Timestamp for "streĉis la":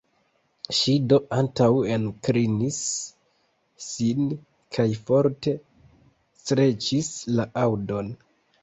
6.43-7.49